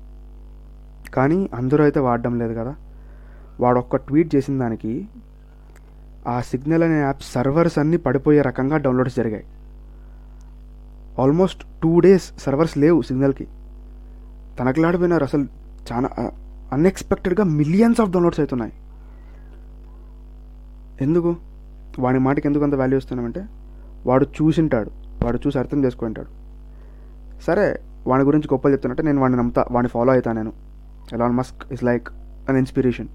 కానీ 1.12 1.50
అందరూ 1.54 1.84
అయితే 1.84 2.00
వాడడం 2.00 2.40
లేదు 2.40 2.54
కదా. 2.54 2.76
వాడు 3.60 3.80
ఒక్క 3.80 3.96
ట్వీట్ 3.96 4.36
చేసిన 4.36 4.60
దానికి 4.60 5.08
ఆ 6.28 6.42
సిగ్నల్ 6.42 6.84
అనే 6.84 7.00
యాప్ 7.00 7.22
సర్వర్స్ 7.22 7.78
అన్నీ 7.80 7.98
పడిపోయే 7.98 8.42
రకంగా 8.42 8.78
డౌన్లోడ్స్ 8.78 9.16
జరిగాయి. 9.16 9.44
ఆల్మోస్ట్ 11.20 11.64
టూ 11.84 12.00
డేస్ 12.00 12.40
సర్వర్స్ 12.40 12.78
లేవు 12.78 13.02
సిగ్నల్కి. 13.02 13.48
తనకులాడిపోయినారు 14.60 15.24
అసలు 15.24 15.46
చాలా 15.92 16.32
అన్ఎక్స్పెక్టెడ్గా 16.74 17.44
మిలియన్స్ 17.44 18.02
ఆఫ్ 18.02 18.10
డౌన్లోడ్స్ 18.10 18.40
అవుతున్నాయి. 18.40 18.74
ఎందుకు? 21.02 21.36
వాడి 22.00 22.20
మాటకి 22.20 22.48
ఎందుకు 22.48 22.64
అంత 22.64 22.76
వాల్యూ 22.76 22.98
ఇస్తున్నామంటే 22.98 23.46
వాడు 24.06 24.26
చూసింటాడు 24.26 24.92
వాడు 25.24 25.40
చూసి 25.48 25.60
అర్థం 25.60 25.86
చేసుకుంటాడు. 25.86 26.30
సరే 27.42 27.80
వాడి 28.08 28.24
గురించి 28.24 28.48
గొప్పలు 28.54 28.72
చెప్తున్నట్టే 28.72 29.04
నేను 29.04 29.22
వాడిని 29.22 29.38
నమ్ముతా 29.38 29.66
వాడిని 29.72 29.90
ఫాలో 29.90 30.14
అవుతా 30.14 30.32
నేను. 30.32 30.54
Elon 31.14 31.34
Musk 31.34 31.74
is 31.74 31.84
like 31.84 32.08
an 32.50 32.58
inspiration 32.58 33.08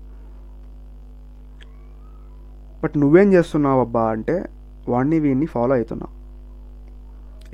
but 2.85 2.99
నువ్వేం 2.99 3.33
చేస్తున్నావు 3.33 3.81
అబ్బా 3.81 4.11
అంటే 4.11 4.49
వాడిని 4.89 5.19
వీడిని 5.21 5.47
ఫాలో 5.47 5.75
అవుతున్నావు. 5.75 6.25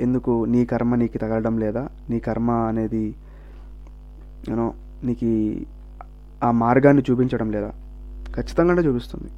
ఎందుకు? 0.03 0.45
నీ 0.45 0.65
కర్మ 0.65 0.95
నీకు 0.95 1.19
తగలడం 1.19 1.59
లేదా? 1.59 1.89
నీ 2.11 2.19
కర్మ 2.19 2.51
అనేది 2.51 3.15
యూనో 4.49 4.75
నీకు 5.05 5.61
ఆ 6.45 6.51
మార్గాన్ని 6.51 7.03
చూపించడం 7.11 7.51
లేదా? 7.51 7.73
ఖచ్చితంగానే 8.35 8.83
చూపిస్తుంది. 8.83 9.31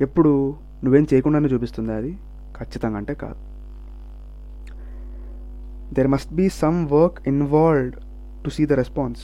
ఎప్పుడు 0.00 0.54
నువ్వేం 0.84 1.06
చేయకుండానే 1.14 1.48
చూపిస్తుంది 1.48 1.92
అది? 1.92 2.18
ఖచ్చితంగా 2.58 2.96
అంటే 2.96 3.14
కాదు. 3.14 3.40
There 5.94 6.08
must 6.08 6.32
be 6.32 6.48
some 6.48 6.88
work 6.92 7.28
involved 7.28 7.96
to 8.44 8.50
see 8.50 8.66
the 8.66 8.72
response 8.72 9.22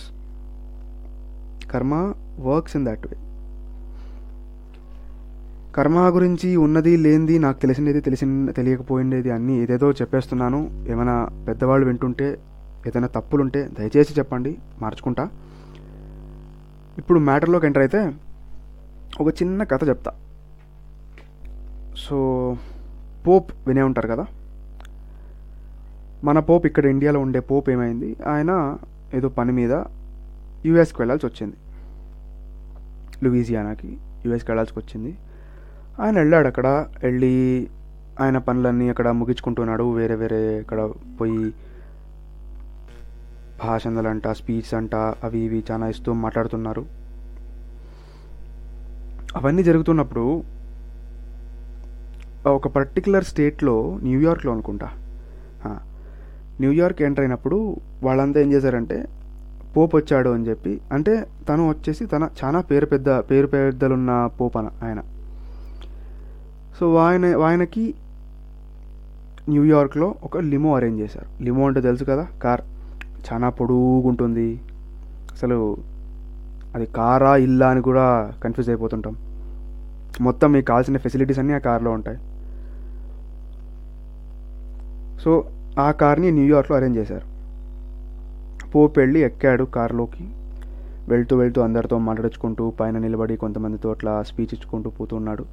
karma 1.70 2.14
works 2.40 2.76
in 2.76 2.86
that 2.86 3.06
way 3.06 3.16
కర్మ 5.76 6.08
గురించి 6.14 6.56
ఉన్నది 6.56 6.96
లేనిది 6.96 7.38
నాకు 7.38 7.60
తెలిసినది 7.60 8.00
తెలిసి 8.00 8.52
తెలియకపోయిండేది 8.52 9.30
అన్నీ 9.30 9.54
ఏదేదో 9.58 9.92
చెప్పేస్తున్నాను. 9.92 10.60
ఏమైనా 10.88 11.28
పెద్దవాళ్ళు 11.48 11.86
వింటుంటే 11.86 12.38
ఏదైనా 12.86 13.06
తప్పులుంటే 13.06 13.68
దయచేసి 13.78 14.14
చెప్పండి 14.18 14.58
మార్చుకుంటా. 14.82 15.28
ఇప్పుడు 16.98 17.18
మ్యాటర్లోకి 17.18 17.66
ఎంటర్ 17.66 17.82
అయితే 17.82 18.12
ఒక 19.20 19.28
చిన్న 19.42 19.62
కథ 19.62 19.88
చెప్తా. 19.88 20.12
సో 21.96 22.56
పోప్ 23.26 23.52
వినే 23.66 23.82
ఉంటారు 23.82 24.08
కదా? 24.08 24.26
మన 26.24 26.38
పోప్ 26.38 26.66
ఇక్కడ 26.66 26.86
ఇండియాలో 26.86 27.20
ఉండే 27.20 27.40
పోప్ 27.40 27.70
ఏమైంది? 27.70 28.16
ఆయన 28.26 28.76
ఏదో 29.14 29.28
పని 29.28 29.52
మీద 29.52 29.82
యుఎస్కి 30.66 31.02
వెళ్ళాల్సి 31.02 31.26
వచ్చింది. 31.26 31.56
లూయిజియానాకి 33.22 33.98
యుఎస్కి 34.26 34.50
వెళ్ళాల్సి 34.50 34.78
వచ్చింది. 34.78 35.16
ఆయన 36.00 36.18
వెళ్ళాడు 36.18 36.46
అక్కడ 36.46 36.86
వెళ్ళి 37.02 37.68
ఆయన 38.20 38.38
పనులన్నీ 38.38 38.88
అక్కడ 38.88 39.10
ముగించుకుంటున్నాడు. 39.10 39.92
వేరే 39.92 40.14
వేరే 40.14 40.58
అక్కడ 40.58 40.90
పోయి 41.20 41.54
భాషణలు 43.64 44.08
అంట 44.08 44.28
స్పీచ్ 44.28 44.74
అంట 44.74 44.94
అవి 44.94 45.38
ఇవి 45.38 45.64
చాలా 45.70 45.88
ఇస్తూ 45.88 46.12
మాట్లాడుతున్నారు. 46.12 46.84
అవన్నీ 49.36 49.62
జరుగుతున్నప్పుడు 49.62 50.53
ఒక 52.46 52.68
పర్టికులర్ 52.68 53.24
స్టేట్లో 53.24 53.98
న్యూయార్క్లో 54.02 54.52
అనుకుంటా. 54.52 54.88
న్యూయార్క్ 56.60 57.02
ఎంటర్ 57.02 57.20
అయినప్పుడు 57.20 57.76
వాళ్ళంతా 58.02 58.40
ఏం 58.40 58.52
చేశారంటే 58.52 59.08
పోప్ 59.76 59.96
వచ్చాడు 59.96 60.30
అని 60.30 60.48
చెప్పి 60.48 60.80
అంటే 60.92 61.26
తను 61.48 61.68
వచ్చేసి 61.68 62.06
తన 62.06 62.28
చాలా 62.44 62.60
పేరు 62.60 62.86
పెద్ద 62.86 63.10
పేరు 63.10 63.46
పెద్దలున్న 63.46 64.30
పోప్ 64.40 64.56
అన 64.56 64.68
ఆయన. 64.82 65.02
సో 66.80 66.96
ఆయన 66.96 67.36
ఆయనకి 67.36 67.94
న్యూయార్క్లో 69.48 70.14
ఒక 70.22 70.38
లిమో 70.38 70.76
అరేంజ్ 70.76 71.00
చేశారు. 71.00 71.42
లిమో 71.42 71.66
అంటే 71.66 71.80
తెలుసు 71.80 72.04
కదా 72.04 72.26
కార్. 72.42 72.60
చాలా 73.32 73.48
పొడుగుంటుంది. 73.48 74.60
అసలు 75.32 75.76
అది 76.74 76.86
కారా 76.86 77.36
ఇల్లా 77.36 77.68
అని 77.68 77.82
కూడా 77.82 78.32
కన్ఫ్యూజ్ 78.44 78.70
అయిపోతుంటాం. 78.70 79.16
మొత్తం 80.20 80.52
మీకు 80.52 80.66
కావాల్సిన 80.66 80.96
ఫెసిలిటీస్ 80.96 81.38
అన్నీ 81.38 81.52
ఆ 81.52 81.58
కార్లో 81.58 81.90
ఉంటాయి. 81.90 82.18
సో 85.24 85.44
ఆ 85.78 85.90
కార్ని 85.90 86.30
న్యూయార్క్లో 86.30 86.76
అరేంజ్ 86.76 86.98
చేశారు. 86.98 87.34
పోప్ 88.70 88.98
వెళ్ళి 88.98 89.20
ఎక్కాడు 89.20 89.64
కారులోకి. 89.64 90.28
వెళ్తూ 91.08 91.36
వెళ్తూ 91.36 91.60
అందరితో 91.60 91.98
మాట్లాడుచుకుంటూ 91.98 92.70
పైన 92.70 92.98
నిలబడి 92.98 93.36
కొంతమందితో 93.36 93.90
అట్లా 93.90 94.22
స్పీచ్ 94.22 94.52
ఇచ్చుకుంటూ 94.52 94.90
పోతున్నాడు 94.90 95.44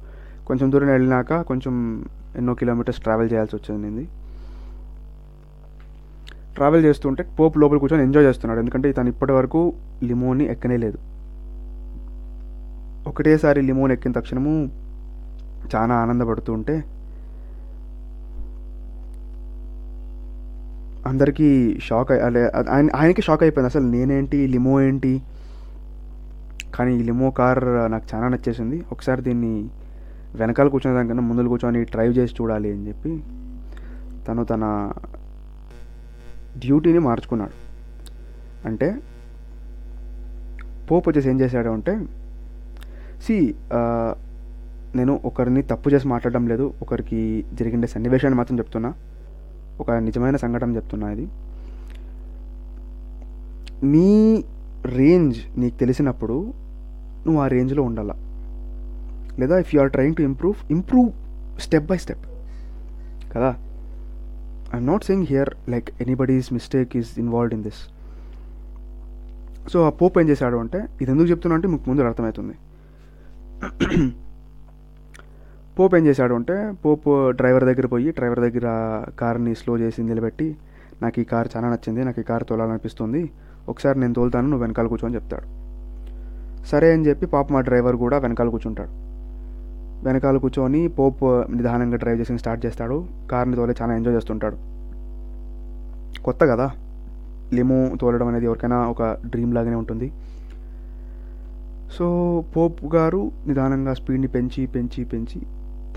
కొంచెం 0.46 0.72
దూరం 0.72 0.88
వెళ్ళినాక 0.88 1.40
కొంచెం 1.40 2.04
ఎన్నో 2.36 2.54
కిలోమీటర్స్ 2.54 3.00
ట్రావెల్ 3.00 3.32
చేయాల్సి 3.32 3.56
వచ్చింది. 3.56 4.08
ట్రావెల్ 6.54 6.84
చేస్తుంటే 6.84 7.22
పోప్ 7.22 7.58
లోపల 7.58 7.76
కూర్చొని 7.76 8.02
ఎంజాయ్ 8.02 8.26
చేస్తున్నాడు. 8.26 8.60
ఎందుకంటే 8.60 8.92
తను 8.92 9.08
ఇప్పటి 9.08 9.32
వరకు 9.32 9.72
లిమోని 10.02 10.44
ఎక్కనే 10.44 10.76
లేదు. 10.76 10.98
ఒకటేసారి 13.08 13.62
లిమోన్ 13.62 13.92
ఎక్కిన 13.92 14.12
తక్షణము 14.12 14.70
చాలా 15.74 15.94
ఆనందపడుతూ 15.94 16.52
ఉంటే 16.52 16.84
అందరికీ 21.06 21.78
షాక్ 21.82 22.10
అలే 22.12 22.42
ఆయన 22.70 22.88
ఆయనకి 22.96 23.22
షాక్ 23.22 23.42
అయిపోయింది. 23.42 23.68
అసలు 23.68 23.86
నేనేంటి? 23.90 24.46
లిమో 24.46 24.80
ఏంటి? 24.80 25.22
కానీ 26.74 26.92
ఈ 26.98 27.02
లిమో 27.02 27.30
కార్ 27.38 27.64
నాకు 27.92 28.06
చాలా 28.14 28.28
నచ్చేసింది. 28.28 28.76
ఒకసారి 28.92 29.22
దీన్ని 29.22 29.54
వెనకాల 30.34 30.68
కూర్చునే 30.68 30.94
దానికన్నా 30.94 31.22
ముందులు 31.22 31.48
కూర్చొని 31.48 31.80
డ్రైవ్ 31.84 32.12
చేసి 32.18 32.34
చూడాలి 32.40 32.72
అని 32.72 32.88
చెప్పి 32.88 33.12
తను 34.28 34.44
తన 34.44 34.64
డ్యూటీని 36.58 36.98
మార్చుకున్నాడు. 37.08 37.56
అంటే 38.68 38.88
పోప్ 40.90 41.08
వచ్చేసి 41.08 41.28
ఏం 41.30 41.40
చేశాడు 41.40 41.68
అంటే 41.68 41.94
సి 43.24 43.54
నేను 44.96 45.20
ఒకరిని 45.24 45.62
తప్పు 45.62 45.90
చేసి 45.90 46.06
మాట్లాడడం 46.08 46.46
లేదు. 46.46 46.74
ఒకరికి 46.82 47.20
జరిగిన 47.54 47.84
సన్నివేశాన్ని 47.94 48.38
మాత్రం 48.38 48.58
చెప్తున్నా. 48.58 48.92
ఒక 49.80 49.90
నిజమైన 49.90 50.36
సంఘటన 50.36 50.76
చెప్తున్నా 50.76 51.10
ఇది. 51.10 51.28
నీ 53.84 54.44
రేంజ్ 54.86 55.60
నీకు 55.60 55.76
తెలిసినప్పుడు 55.76 56.52
నువ్వు 57.26 57.42
ఆ 57.42 57.46
రేంజ్లో 57.46 57.82
ఉండాల? 57.82 58.12
లేదా 59.38 59.58
if 59.58 59.74
you 59.74 59.80
are 59.80 59.90
trying 59.90 60.16
to 60.16 60.22
improve 60.22 60.54
improve 60.70 61.10
step 61.60 61.84
by 61.84 61.96
step 61.96 62.24
కదా? 63.34 63.50
I'm 64.74 64.86
not 64.86 65.04
saying 65.04 65.26
here 65.28 65.50
like 65.68 65.90
anybody's 66.00 66.52
mistake 66.52 66.96
is 66.96 67.18
involved 67.18 67.54
in 67.54 67.62
this 67.62 67.82
so 69.72 69.86
ఆ 69.86 69.90
పోప్ 69.90 70.18
ఏం 70.18 70.28
చేశాడు 70.28 70.56
అంటే 70.56 70.78
ఇది 71.00 71.10
ఎందుకు 71.10 71.28
చెప్తున్నా 71.30 71.54
అంటే 71.54 71.68
మీకు 71.68 71.90
ముందు 71.90 72.02
అర్థమవుతుంది. 72.02 72.54
పోప్ 75.82 75.94
ఏం 75.94 76.06
చేశాడు 76.06 76.34
అంటే 76.34 76.74
పోప్ 76.84 77.32
డ్రైవర్ 77.36 77.64
దగ్గర 77.64 77.86
పోయి 77.86 78.10
డ్రైవర్ 78.10 78.40
దగ్గర 78.40 78.66
కార్ని 79.20 79.54
స్లో 79.54 79.78
చేసి 79.78 80.02
నిలబెట్టి 80.02 80.56
నాకు 81.02 81.20
ఈ 81.20 81.24
కార్ 81.24 81.48
చాలా 81.56 81.68
నచ్చింది 81.68 82.04
నాకు 82.04 82.20
ఈ 82.20 82.22
కార్ 82.22 82.44
తోలాలనిపిస్తుంది 82.48 83.30
ఒకసారి 83.68 84.00
నేను 84.00 84.14
తోలుతాను 84.14 84.48
నువ్వు 84.48 84.62
వెనకాల 84.62 84.86
కూర్చోని 84.86 85.14
చెప్తాడు. 85.14 85.62
సరే 86.64 86.92
అని 86.92 87.06
చెప్పి 87.06 87.26
పాప 87.26 87.52
మా 87.52 87.60
డ్రైవర్ 87.60 87.96
కూడా 87.96 88.18
వెనకాల 88.18 88.48
కూర్చుంటాడు. 88.48 88.88
వెనకాల 90.06 90.36
కూర్చొని 90.36 90.88
పోప్ 90.88 91.24
నిదానంగా 91.56 91.96
డ్రైవ్ 91.96 92.20
చేసి 92.20 92.38
స్టార్ట్ 92.38 92.66
చేస్తాడు. 92.66 93.06
కార్ని 93.30 93.56
తోలే 93.56 93.74
చాలా 93.82 93.96
ఎంజాయ్ 93.96 94.16
చేస్తుంటాడు. 94.16 94.56
కొత్త 96.22 96.44
కదా. 96.44 96.70
లిమో 97.52 97.90
తోలడం 98.00 98.28
అనేది 98.28 98.44
ఎవరికైనా 98.44 98.88
ఒక 98.88 99.02
డ్రీమ్ 99.26 99.54
లాగానే 99.54 99.76
ఉంటుంది. 99.76 100.12
సో 101.92 102.44
పోప్ 102.56 102.94
గారు 102.94 103.30
నిదానంగా 103.46 103.94
స్పీడ్ని 103.94 104.28
పెంచి 104.28 104.66
పెంచి 104.66 105.04
పెంచి 105.04 105.42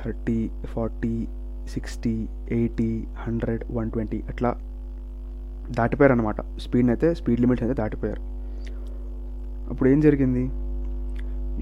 thirty 0.05 0.49
forty 0.65 1.27
sixty 1.73 2.27
eighty 2.51 3.03
hundred 3.17 3.63
one 3.71 3.91
twenty 3.91 4.23
అట్లా 4.29 4.55
దాటిపోయారు 5.71 6.13
అనమాట 6.13 6.41
స్పీడ్ని 6.41 6.91
అయితే 6.91 7.13
స్పీడ్ 7.13 7.41
లిమిట్స్ 7.41 7.63
అయితే 7.63 7.81
దాటిపోయారు. 7.81 8.21
అప్పుడు 9.71 9.89
ఏం 9.89 9.99
జరిగింది? 9.99 10.43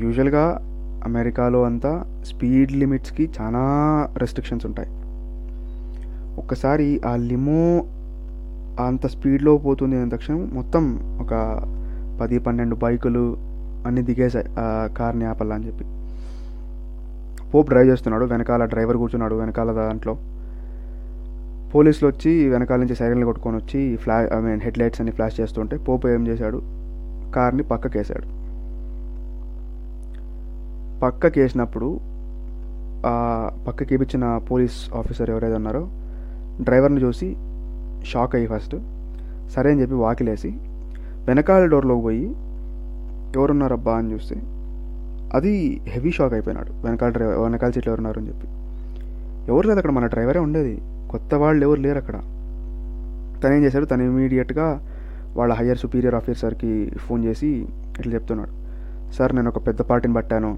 యూజువల్గా 0.04 0.62
అమెరికాలో 1.06 1.64
అంతా 1.64 2.06
స్పీడ్ 2.24 2.72
లిమిట్స్కి 2.72 3.30
చాలా 3.42 3.64
రెస్ట్రిక్షన్స్ 4.18 4.66
ఉంటాయి. 4.66 4.90
ఒక్కసారి 6.38 7.02
ఆ 7.06 7.16
లిమో 7.16 7.84
అంత 8.88 9.08
స్పీడ్లో 9.08 9.58
పోతుంది 9.58 9.96
అనే 10.02 10.10
తక్షణం 10.10 10.50
మొత్తం 10.54 11.00
ఒక 11.22 11.34
పది 12.22 12.40
పన్నెండు 12.40 12.76
బైకులు 12.76 13.38
అన్నీ 13.88 14.02
దిగేసాయి 14.02 14.46
ఆ 14.60 14.90
కార్ని 14.98 15.26
ఆపల్లా 15.26 15.56
అని 15.56 15.68
చెప్పి. 15.68 15.86
పోప్ 17.54 17.70
డ్రైవ్ 17.74 17.90
చేస్తున్నాడు 17.92 18.26
వెనకాల 18.34 18.66
డ్రైవర్ 18.74 18.98
కూర్చున్నాడు 19.02 19.36
వెనకాల 19.42 19.72
దాంట్లో. 19.80 20.14
పోలీసులు 21.74 22.08
వచ్చి 22.12 22.32
వెనకాల 22.54 22.80
నుంచి 22.84 22.96
సైరన్లు 23.00 23.26
కొట్టుకొని 23.26 23.58
వచ్చి 23.62 23.80
ఫ్లా 24.04 24.16
ఐ 24.38 24.40
మీన్ 24.46 24.62
హెడ్ 24.66 24.80
లైట్స్ 24.82 25.02
అన్ని 25.02 25.14
ఫ్లాష్ 25.18 25.38
చేస్తుంటే 25.42 25.76
పోప్ 25.88 26.06
ఏం 26.14 26.24
చేశాడు? 26.28 26.60
కార్ని 27.36 27.64
పక్కకేసాడు 27.72 28.28
పక్కకేసినప్పుడు 31.04 31.88
ఆ 33.12 33.16
పక్కకి 33.68 33.92
ఇప్పించిన 33.96 34.26
పోలీస్ 34.50 34.78
ఆఫీసర్ 35.00 35.30
ఎవరైతే 35.34 35.58
ఉన్నారో 35.62 35.82
డ్రైవర్ని 36.68 37.02
చూసి 37.06 37.28
షాక్ 38.12 38.36
అయ్యి 38.38 38.50
ఫస్ట్. 38.54 38.76
సరే 39.56 39.72
అని 39.72 39.82
చెప్పి 39.82 39.98
వాకిలేసి 40.04 40.52
వెనకాల 41.28 41.64
డోర్లోకి 41.74 42.04
పోయి 42.08 42.26
ఎవరున్నారబ్బా 43.38 43.94
అని 44.00 44.12
చూస్తే 44.14 44.36
అది 45.36 45.82
హెవీ 45.88 46.12
షాక్ 46.12 46.34
అయిపోయినాడు. 46.34 46.86
వెనకాల 46.86 47.10
డ్రైవర్ 47.10 47.38
వెనకాల 47.38 47.72
సీట్లో 47.72 47.92
ఎవరున్నారు 47.92 48.20
అని 48.20 48.28
చెప్పి. 48.28 48.48
ఎవరు 49.52 49.68
లేదు 49.68 49.78
అక్కడ 49.78 49.92
మన 49.92 50.06
డ్రైవరే 50.06 50.40
ఉండేది. 50.40 50.82
కొత్త 51.12 51.36
వాళ్ళు 51.36 51.66
ఎవరు 51.66 51.80
లేరు 51.80 51.98
అక్కడ. 51.98 52.14
తను 53.44 53.54
ఏం 53.54 53.64
చేశాడు? 53.64 53.86
తను 53.86 54.04
ఇమీడియట్గా 54.04 54.88
వాళ్ళ 55.36 55.54
హయ్యర్ 55.54 55.78
సుపీరియర్ 55.78 56.16
ఆఫీసర్కి 56.16 56.92
ఫోన్ 56.98 57.26
చేసి 57.26 57.68
ఇట్లా 58.00 58.14
చెప్తున్నాడు. 58.14 58.64
సార్ 59.14 59.36
నేను 59.36 59.50
ఒక 59.50 59.68
పెద్ద 59.68 59.82
పార్టీని 59.82 60.14
పట్టాను. 60.14 60.58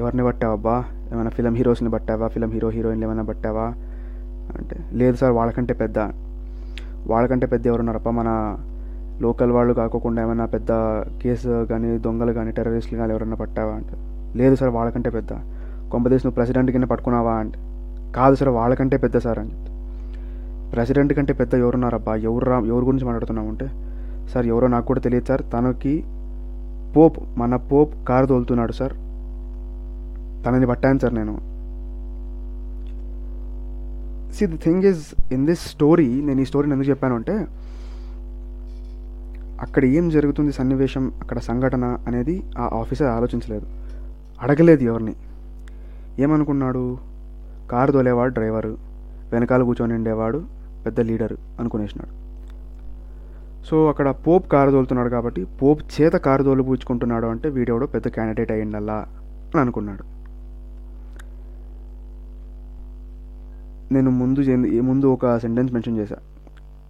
ఎవరిని 0.00 0.24
పట్టావబ్బా 0.24 0.84
ఏమైనా 1.12 1.30
ఫిలం 1.30 1.54
హీరోస్ని 1.54 1.90
పట్టావా? 1.90 2.28
ఫిలం 2.28 2.50
హీరో 2.50 2.68
హీరోయిన్లు 2.68 3.06
ఏమైనా 3.06 3.22
పట్టావా? 3.22 3.74
అంటే 4.58 4.76
లేదు 4.92 5.16
సార్ 5.16 5.32
వాళ్ళకంటే 5.32 5.74
పెద్ద. 5.74 5.98
వాళ్ళకంటే 7.06 7.46
పెద్ద 7.46 7.66
ఎవరున్నారప్ప 7.66 8.08
మన 8.08 8.58
లోకల్ 9.22 9.52
వాళ్ళు 9.52 9.74
కాకోకుండా 9.74 10.22
ఏమైనా 10.22 10.46
పెద్ద 10.46 10.68
కేసు 11.22 11.64
కానీ 11.64 11.98
దొంగలు 11.98 12.32
కానీ 12.32 12.50
టెర్రరిస్టులు 12.50 12.98
కానీ 12.98 13.12
ఎవరైనా 13.12 13.36
పట్టావా 13.36 13.72
అంటే? 13.72 13.96
లేదు 14.38 14.54
సార్ 14.54 14.70
వాళ్ళకంటే 14.70 15.10
పెద్ద. 15.10 15.28
కొంపదేశ్ 15.90 16.26
నువ్వు 16.26 16.34
ప్రెసిడెంట్ 16.34 16.70
కింద 16.70 16.84
పట్టుకున్నావా 16.84 17.32
అంటే? 17.32 17.58
కాదు 18.12 18.34
సార్ 18.34 18.48
వాళ్ళకంటే 18.48 18.96
పెద్ద 18.96 19.18
సార్ 19.18 19.38
అని 19.38 19.50
చెప్తే. 19.50 19.72
ప్రెసిడెంట్ 20.72 21.12
కంటే 21.12 21.32
పెద్ద 21.32 21.54
ఎవరున్నారబ్బా? 21.54 22.14
ఎవరు 22.14 22.44
రా 22.44 22.58
ఎవరి 22.58 22.84
గురించి 22.84 23.04
మాట్లాడుతున్నావు 23.04 23.48
అంటే? 23.48 23.70
సార్ 24.28 24.46
ఎవరో 24.46 24.66
నాకు 24.66 24.86
కూడా 24.86 25.00
తెలియదు 25.00 25.26
సార్. 25.26 25.42
తనకి 25.52 26.04
పోప్ 26.96 27.18
మన 27.38 27.56
పోప్ 27.56 27.94
కారు 28.08 28.26
తోలుతున్నాడు 28.26 28.72
సార్. 28.72 28.92
తనని 30.46 30.66
పట్టాను 30.66 30.98
సార్ 30.98 31.14
నేను. 31.14 31.50
See 34.32 34.46
the 34.46 34.56
thing 34.56 34.84
is 34.84 35.14
in 35.32 35.46
this 35.46 35.60
story 35.60 36.22
నేను 36.22 36.40
ఈ 36.40 36.44
స్టోరీని 36.44 36.74
ఎందుకు 36.74 36.90
చెప్పాను 36.90 37.14
అంటే 37.14 37.46
అక్కడ 39.62 39.84
ఏం 39.84 40.08
జరుగుతుంది 40.08 40.52
సన్నివేశం 40.52 41.12
అక్కడ 41.22 41.38
సంఘటన 41.38 41.98
అనేది 42.06 42.42
ఆ 42.58 42.70
ఆఫీసర్ 42.80 43.06
ఆలోచించలేదు. 43.06 43.66
అడగలేదు 44.40 44.82
ఎవరిని. 44.82 45.14
ఏమనుకున్నాడు? 46.18 46.98
కారు 47.70 47.92
తోలేవాడు 47.92 48.32
డ్రైవరు 48.32 48.76
వెనకాల 49.32 49.62
కూర్చొని 49.62 49.94
ఉండేవాడు 49.94 50.44
పెద్ద 50.86 51.00
లీడర్ 51.00 51.32
అనుకునేసినాడు. 51.58 52.14
సో 53.66 53.88
అక్కడ 53.88 54.10
పోప్ 54.10 54.52
కారు 54.52 54.70
తోలుతున్నాడు 54.70 55.08
కాబట్టి 55.08 55.44
పోప్ 55.44 55.82
చేత 56.00 56.12
కారు 56.12 56.42
తోలు 56.42 56.62
పూచుకుంటున్నాడు 56.62 57.26
అంటే 57.26 57.48
వీడెవడో 57.48 57.86
పెద్ద 57.86 58.08
క్యాండిడేట్ 58.08 58.52
అయ్యిండల్లా 58.52 58.98
అని 59.52 59.60
అనుకున్నాడు. 59.60 60.04
నేను 63.92 64.10
ముందు 64.10 64.40
ముందు 64.80 65.06
ఒక 65.06 65.38
సెంటెన్స్ 65.38 65.72
మెన్షన్ 65.72 65.98
చేశాను 65.98 66.29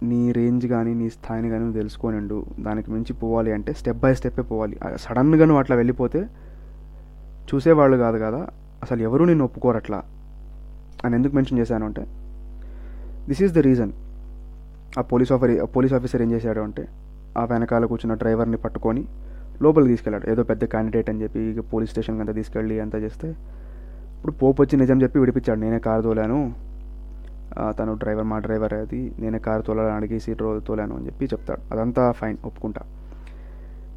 నీ 0.09 0.31
రేంజ్ 0.31 0.65
కానీ 0.67 0.93
నీ 0.93 1.07
స్థాయిని 1.15 1.49
కానీ 1.49 1.61
నువ్వు 1.63 1.77
తెలుసుకోనండు 1.79 2.37
దానికి 2.59 2.91
మించి 2.91 3.13
పోవాలి 3.13 3.51
అంటే 3.57 3.73
స్టెప్ 3.79 3.99
బై 4.03 4.13
స్టెప్పే 4.19 4.43
పోవాలి. 4.51 4.75
సడన్గా 5.03 5.45
నువ్వు 5.49 5.59
అట్లా 5.63 5.75
వెళ్ళిపోతే 5.81 6.21
చూసేవాళ్ళు 7.49 7.97
కాదు 7.97 8.17
కదా. 8.17 8.41
అసలు 8.83 9.01
ఎవరు 9.07 9.23
నేను 9.23 9.43
ఒప్పుకోరు 9.45 9.77
అట్లా 9.77 9.99
అని 11.05 11.15
ఎందుకు 11.15 11.35
మెన్షన్ 11.35 11.59
చేశాను 11.59 11.85
అంటే 11.85 12.03
దిస్ 13.27 13.41
ఈజ్ 13.45 13.53
ద 13.53 13.61
రీజన్ 13.69 13.91
ఆ 14.99 15.01
పోలీస్ 15.11 15.31
ఆఫర్ 15.31 15.51
పోలీస్ 15.75 15.93
ఆఫీసర్ 15.93 16.21
ఏం 16.21 16.31
చేశాడు 16.31 16.61
అంటే 16.67 16.83
ఆ 17.37 17.43
వెనకాల 17.51 17.85
కూర్చున్న 17.91 18.13
డ్రైవర్ని 18.13 18.57
పట్టుకొని 18.57 19.03
లోపలికి 19.61 19.89
తీసుకెళ్ళాడు. 19.89 20.25
ఏదో 20.31 20.43
పెద్ద 20.43 20.63
క్యాండిడేట్ 20.65 21.09
అని 21.09 21.21
చెప్పి 21.23 21.41
ఇక 21.51 21.61
పోలీస్ 21.73 21.91
స్టేషన్కి 21.91 22.21
అంతా 22.21 22.33
తీసుకెళ్ళి 22.33 22.79
అంతా 22.79 22.97
చేస్తే 22.97 23.27
ఇప్పుడు 24.17 24.33
పోపు 24.41 24.59
వచ్చి 24.63 24.75
నిజం 24.77 25.01
చెప్పి 25.01 25.19
విడిపించాడు. 25.19 25.59
నేనే 25.59 25.79
కారు 25.79 26.01
తోలాను. 26.01 26.39
తను 27.79 27.93
డ్రైవర్ 27.93 28.27
మా 28.31 28.39
డ్రైవర్ 28.39 28.73
అది 28.73 29.01
నేనే 29.19 29.39
కారు 29.39 29.61
తోలాలని 29.61 29.95
అడిగి 29.95 30.19
సీట్ 30.25 30.43
తోలాను 30.67 30.95
అని 30.97 31.05
చెప్పి 31.05 31.25
చెప్తాడు. 31.25 31.61
అదంతా 31.73 32.11
ఫైన్ 32.11 32.37
ఒప్పుకుంటా. 32.45 32.83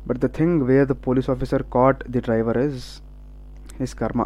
But 0.09 0.19
the 0.19 0.29
thing 0.39 0.63
where 0.63 0.89
the 0.89 0.97
police 1.07 1.31
officer 1.31 1.65
caught 1.77 2.11
the 2.11 2.19
driver 2.19 2.59
is 2.59 2.83
his 3.81 3.95
karma 4.01 4.23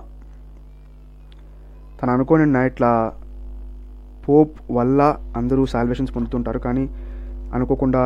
తను 2.00 2.12
అనుకోని 2.12 2.66
ఇట్లా 2.66 2.92
పోప్ 4.28 4.56
వల్ల 4.70 5.02
అందరూ 5.36 5.66
సాల్వేషన్స్ 5.66 6.12
పొందుతుంటారు. 6.16 6.58
కానీ 6.58 6.84
అనుకోకుండా 7.56 8.02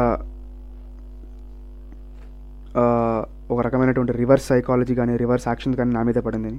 ఒక 3.52 3.60
రకమైనటువంటి 3.66 4.12
రివర్స్ 4.12 4.46
సైకాలజీ 4.46 4.94
కానీ 4.94 5.16
రివర్స్ 5.16 5.48
యాక్షన్ 5.48 5.74
కానీ 5.74 5.90
నా 5.94 6.02
మీద 6.02 6.20
పడింది. 6.26 6.52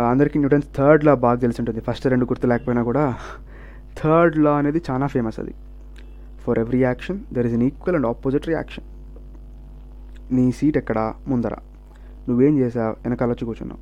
అందరికీ 0.00 0.38
న్యూటన్స్ 0.38 0.68
థర్డ్ 0.76 1.04
లా 1.04 1.14
బాగా 1.14 1.38
తెలిసి 1.38 1.60
ఉంటుంది 1.60 1.80
ఫస్ట్ 1.80 2.06
రెండు 2.06 2.24
గుర్తు 2.24 2.46
లేకపోయినా 2.46 2.82
కూడా 2.82 3.16
థర్డ్ 4.02 4.38
లా 4.38 4.56
అనేది 4.56 4.82
చాలా 4.90 5.06
ఫేమస్ 5.06 5.40
అది. 5.40 5.54
For 6.44 6.58
every 6.58 6.78
action 6.78 7.20
there 7.32 7.46
is 7.46 7.54
an 7.54 7.62
equal 7.62 7.96
and 7.96 8.06
opposite 8.06 8.48
reaction 8.48 8.84
నీ 10.34 10.52
సీట్ 10.52 10.76
ఎక్కడ? 10.76 11.14
ముందర. 11.28 11.54
నువ్వేం 12.28 12.58
చేసావు 12.58 12.92
వెనకాల 12.92 13.30
వచ్చి 13.30 13.44
కూర్చున్నావు. 13.44 13.80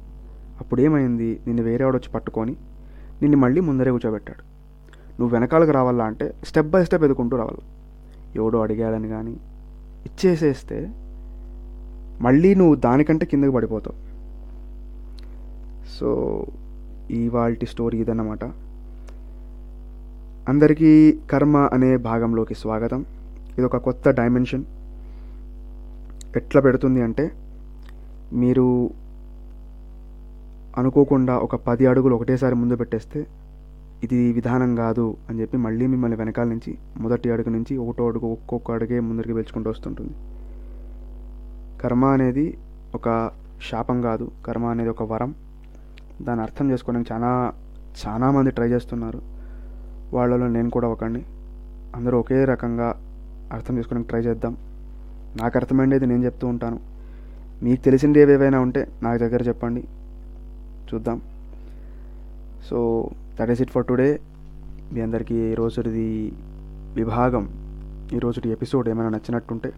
అప్పుడు 0.60 0.80
ఏమైంది 0.80 1.40
నిన్ను 1.46 1.62
వేరే 1.62 1.84
వాడు 1.84 1.96
వచ్చి 1.96 2.12
పట్టుకొని 2.12 2.56
నిన్ను 3.22 3.38
మళ్ళీ 3.38 3.60
ముందరే 3.60 3.90
కూర్చోబెట్టాడు. 3.90 4.42
నువ్వు 5.20 5.28
వెనకాలకు 5.28 5.70
రావాలా 5.70 6.04
అంటే 6.04 6.34
స్టెప్ 6.44 6.66
బై 6.66 6.84
స్టెప్ 6.84 7.04
ఎదుకుంటూ 7.04 7.36
రావాలి. 7.36 7.62
ఎవడో 8.36 8.62
అడిగాడని 8.62 9.08
కానీ 9.08 9.36
ఇచ్చేసేస్తే 10.06 10.90
మళ్ళీ 12.20 12.54
నువ్వు 12.54 12.74
దానికంటే 12.74 13.26
కిందకి 13.26 13.50
పడిపోతావు. 13.50 14.09
సో 15.98 16.46
ఇవాల్టి 17.10 17.66
స్టోరీ 17.66 17.98
ఇదన్నమాట. 17.98 18.44
అందరికీ 20.48 21.18
కర్మ 21.30 21.56
అనే 21.56 21.96
భాగంలోకి 21.96 22.54
స్వాగతం. 22.54 23.00
ఇది 23.52 23.62
ఒక 23.62 23.76
కొత్త 23.76 24.10
డైమెన్షన్. 24.10 24.64
ఎట్లా 26.36 26.60
పెడుతుంది 26.60 27.02
అంటే 27.02 27.30
మీరు 28.32 28.90
అనుకోకుండా 30.76 31.38
ఒక 31.38 31.56
పది 31.56 31.86
అడుగులు 31.86 32.14
ఒకటేసారి 32.14 32.54
ముందు 32.54 32.76
పెట్టేస్తే 32.76 33.26
ఇది 34.04 34.32
విధానం 34.32 34.76
కాదు 34.76 35.16
అని 35.30 35.40
చెప్పి 35.40 35.56
మళ్ళీ 35.56 35.86
మిమ్మల్ని 35.86 36.18
వెనకాల 36.18 36.46
నుంచి 36.46 36.78
మొదటి 36.96 37.30
అడుగు 37.30 37.50
నుంచి 37.50 37.76
ఒకటో 37.76 38.08
అడుగు 38.08 38.26
ఒక్కొక్క 38.26 38.70
అడుగే 38.70 39.00
ముందరికి 39.00 39.32
పెంచుకుంటూ 39.32 39.70
వస్తుంటుంది. 39.70 40.12
కర్మ 41.82 42.04
అనేది 42.04 42.58
ఒక 42.94 43.30
శాపం 43.70 44.02
కాదు. 44.02 44.30
కర్మ 44.46 44.64
అనేది 44.64 44.90
ఒక 44.90 45.02
వరం. 45.02 45.34
దాన్ని 46.20 46.42
అర్థం 46.42 46.70
చేసుకోవడానికి 46.70 47.12
చాలా 47.12 47.52
చాలామంది 48.06 48.50
ట్రై 48.50 48.68
చేస్తున్నారు. 48.68 49.22
వాళ్ళలో 50.14 50.48
నేను 50.48 50.70
కూడా 50.70 50.88
ఒకండి 50.88 51.24
అందరూ 51.94 52.18
ఒకే 52.18 52.44
రకంగా 52.44 52.88
అర్థం 53.52 53.78
చేసుకోవడానికి 53.78 54.08
ట్రై 54.08 54.20
చేద్దాం. 54.20 54.56
నాకు 55.40 55.58
అర్థమైండేది 55.58 56.06
నేను 56.06 56.24
చెప్తూ 56.24 56.46
ఉంటాను. 56.46 56.80
మీకు 57.62 57.82
తెలిసింది 57.82 58.20
ఏవేవైనా 58.20 58.60
ఉంటే 58.60 58.88
నాకు 59.02 59.18
దగ్గర 59.18 59.42
చెప్పండి. 59.42 59.84
చూద్దాం. 60.94 61.20
So 62.70 63.10
that 63.40 63.50
is 63.50 63.62
it 63.62 63.70
for 63.70 63.86
today 63.86 64.20
మీ 64.92 65.00
అందరికీ 65.00 65.34
ఈరోజుది 65.34 66.32
విభాగం 66.94 67.48
ఈ 68.12 68.18
రోజుటి 68.18 68.48
ఎపిసోడ్ 68.48 68.88
ఏమైనా 68.88 69.08
నచ్చినట్టుంటే 69.08 69.72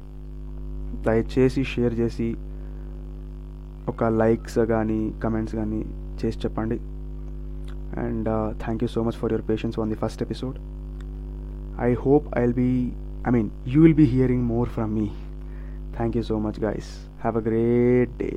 దయచేసి 1.07 1.65
షేర్ 1.65 1.95
చేసి 1.95 2.37
ఒక 3.89 4.05
లైక్స్ 4.05 4.59
కానీ 4.59 5.13
కమెంట్స్ 5.25 5.55
కానీ 5.55 6.02
చేసి 6.21 6.39
చెప్పండి. 6.39 6.79
And 7.99 8.29
thank 8.59 8.83
you 8.85 8.89
so 8.89 9.03
much 9.03 9.13
for 9.13 9.33
your 9.33 9.49
patience 9.51 9.81
on 9.81 9.91
the 9.91 9.95
first 9.95 10.23
episode 10.23 10.57
I 11.81 11.95
hope 11.95 12.39
I 12.39 12.41
will 12.41 12.59
be 12.65 12.73
I 13.29 13.31
mean 13.31 13.51
you 13.67 13.83
will 13.83 13.95
be 13.95 14.05
hearing 14.05 14.45
more 14.45 14.69
from 14.69 14.93
me 14.95 15.09
thank 15.97 16.17
you 16.17 16.23
so 16.23 16.39
much 16.39 16.61
guys 16.65 16.91
have 17.21 17.37
a 17.37 17.41
great 17.41 18.19
day 18.19 18.31